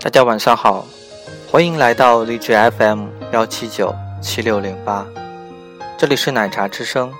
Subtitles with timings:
[0.00, 0.86] 大家晚上好，
[1.50, 3.92] 欢迎来到荔枝 FM 幺七九
[4.22, 5.04] 七六零八，
[5.98, 7.12] 这里是奶茶之声，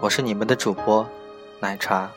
[0.00, 1.06] 我是你们的主播
[1.60, 2.10] 奶茶。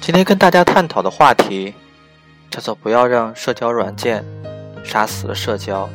[0.00, 1.74] 今天跟大家探讨的话题
[2.52, 4.24] 叫做“不要让社交软件
[4.84, 5.90] 杀死了社交”。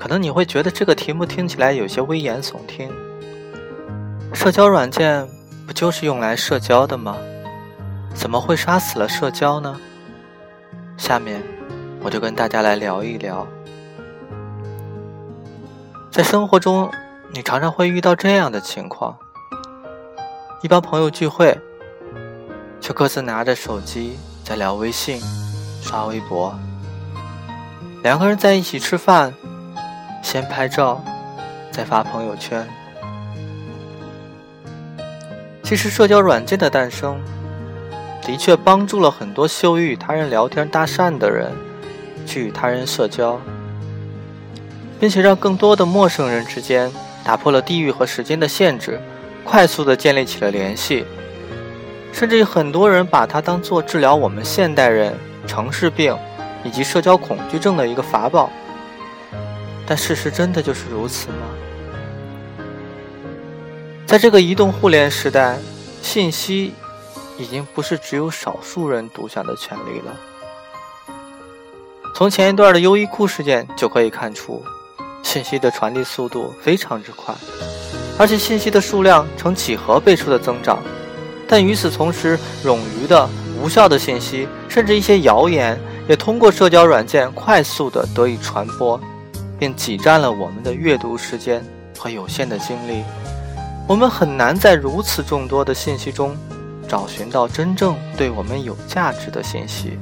[0.00, 2.90] 可能你会觉得这个题目听起来有些危言耸听，
[4.32, 5.28] 社交软件
[5.66, 7.18] 不就是用来社交的吗？
[8.14, 9.78] 怎么会杀死了社交呢？
[10.96, 11.42] 下面
[12.00, 13.46] 我就跟大家来聊一聊。
[16.10, 16.90] 在生活中，
[17.32, 19.16] 你常常会遇到这样的情况：
[20.62, 21.58] 一帮朋友聚会，
[22.80, 25.20] 却各自拿着手机在聊微信、
[25.82, 26.52] 刷微博；
[28.02, 29.32] 两个人在一起吃饭。
[30.22, 31.02] 先拍照，
[31.72, 32.64] 再发朋友圈。
[35.64, 37.20] 其实，社交软件的诞生，
[38.22, 41.50] 的确帮助了很多羞于与他人聊天搭讪的人，
[42.24, 43.40] 去与他人社交，
[45.00, 46.90] 并且让更多的陌生人之间
[47.24, 49.00] 打破了地域和时间的限制，
[49.44, 51.04] 快速的建立起了联系。
[52.12, 55.14] 甚至有很多人把它当做治疗我们现代人
[55.46, 56.16] 城市病
[56.62, 58.50] 以及社交恐惧症的一个法宝。
[59.84, 61.34] 但事实真的就是如此吗？
[64.06, 65.58] 在这个移动互联时代，
[66.02, 66.74] 信息
[67.42, 70.16] 已经不是只有少数人独享的权利了。
[72.14, 74.62] 从前一段的优衣库事件就可以看出，
[75.22, 77.34] 信息的传递速度非常之快，
[78.18, 80.78] 而且信息的数量呈几何倍数的增长。
[81.48, 83.28] 但与此同时，冗余的、
[83.60, 89.00] 无效的信息，甚至一些谣言，也通过社交软件快速的得以传播。
[89.58, 91.64] 并挤占了我们的阅读时间
[91.96, 93.04] 和有限的精力，
[93.86, 96.36] 我们很难在如此众多的信息中
[96.92, 99.98] 找寻到真正对我们有价值的信息。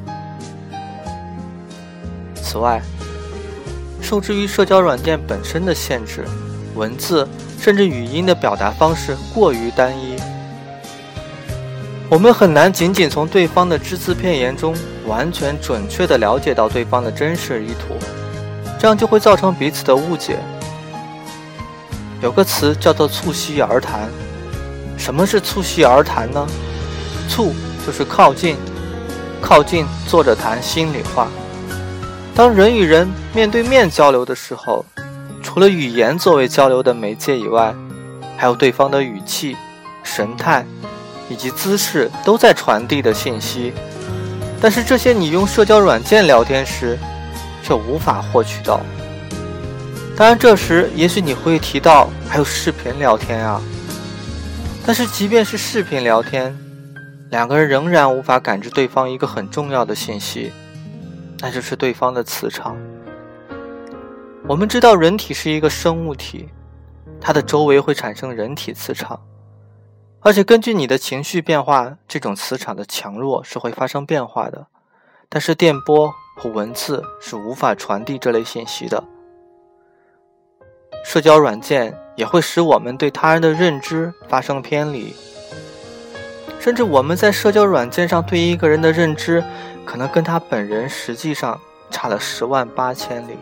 [2.35, 2.83] 此外，
[4.03, 6.25] 受制于社交软件本身的限制，
[6.75, 7.29] 文字
[7.61, 10.17] 甚至语音的表达方式过于单一，
[12.09, 14.75] 我们很难仅仅从对方的只字片言中
[15.07, 17.95] 完全准确地了解到对方的真实意图。
[18.81, 20.41] 这样就会造成彼此的误解。
[22.21, 24.09] 有个词叫做“促膝而谈”，
[24.99, 26.45] 什么是促膝而谈呢？
[27.31, 27.55] 促
[27.87, 28.57] 就是靠近，
[29.41, 31.29] 靠近坐着谈心里话。
[32.35, 34.85] 当人与人面对面交流的时候，
[35.43, 37.73] 除了语言作为交流的媒介以外，
[38.37, 39.57] 还有对方的语气、
[40.03, 40.67] 神态
[41.29, 43.73] 以及姿势都在传递的信息。
[44.61, 46.99] 但是这些你用社交软件聊天时，
[47.63, 48.81] 却无法获取到。
[50.17, 53.61] 当然，这时也许你会提到还有视频聊天啊。
[54.85, 56.57] 但是，即便是视频聊天，
[57.31, 60.53] 两个人仍然无法感知对方一个很重要的信息，
[61.39, 62.77] 那就是对方的磁场。
[64.47, 66.49] 我们知道，人体是一个生物体，
[67.21, 69.21] 它的周围会产生人体磁场，
[70.21, 74.67] 而且根据你的情绪变化，这种磁场的强弱是会发生变化的。
[75.29, 76.13] 但是，电波。
[76.37, 79.05] 和文字是无法传递这类信息的。
[81.05, 85.15] 社交软件也会使我们对他人的认知发生偏离，
[86.61, 89.43] 甚至我们在社交软件上对一个人的认知，
[89.87, 91.59] 可能跟他本人实际上
[91.91, 93.33] 差了十万八千里。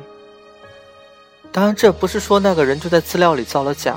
[1.51, 3.97] 当然，这不是说那个人就在资料里造了假，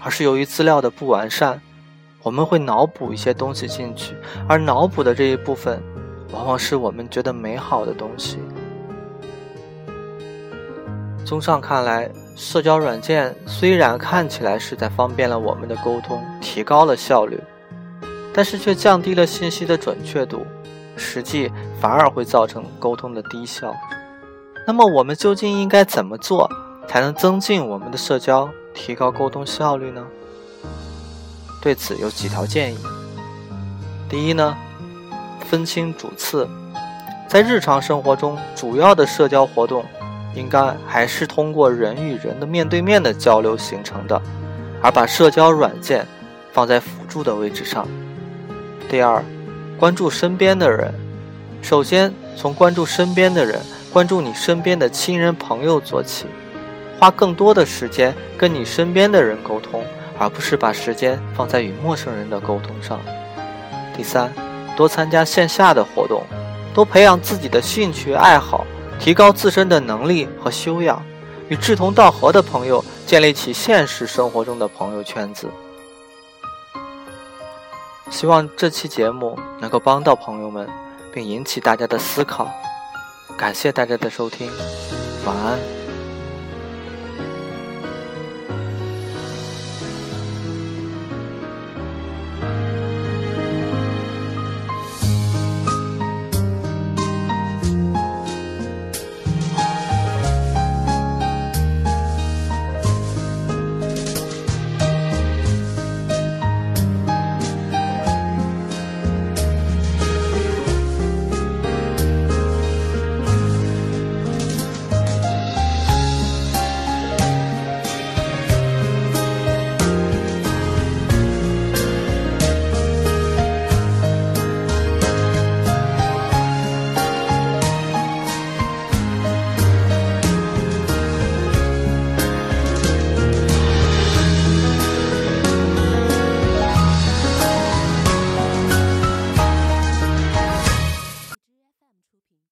[0.00, 1.60] 而是由于资料的不完善，
[2.22, 4.14] 我们会脑补一些东西进去，
[4.48, 5.82] 而脑补的这一部分。
[6.32, 8.38] 往往是我们觉得美好的东西。
[11.24, 17.38] 综上看来，社交软件虽然看起来是在方便了我们的沟通，提高了效率，
[18.32, 20.46] 但是却降低了信息的准确度，
[20.96, 21.50] 实际
[21.80, 23.74] 反而会造成沟通的低效。
[24.66, 26.50] 那么，我们究竟应该怎么做，
[26.86, 30.06] 才能增进我们的社交，提高沟通效率呢？
[31.60, 32.78] 对此有几条建议。
[34.08, 34.56] 第一呢？
[35.48, 36.46] 分清主次，
[37.26, 39.82] 在日常生活中，主要的社交活动
[40.34, 44.20] 应该还是通过人与人的面对面的交流形成的，
[44.82, 46.06] 而把社交软件
[46.52, 47.88] 放在辅助的位置上。
[48.88, 49.22] 第二，
[49.78, 50.92] 关注身边的人，
[51.60, 53.60] 首先从关注身边的人，
[53.92, 56.26] 关注你身边的亲人朋友做起，
[56.98, 59.84] 花更多的时间跟你身边的人沟通，
[60.18, 62.98] 而不是把时间放在与陌生人的沟通上。
[63.96, 64.32] 第三。
[64.76, 66.22] 多参加线下的活动，
[66.72, 68.64] 多培养自己的兴趣爱好，
[69.00, 71.02] 提高自身的能力和修养，
[71.48, 75.48] 与志同道合的朋友建立起现实生活中的朋友圈子。
[78.10, 80.68] 希望这期节目能够帮到朋友们，
[81.12, 82.50] 并引起大家的思考。
[83.36, 84.50] 感谢大家的收听，
[85.24, 85.87] 晚安。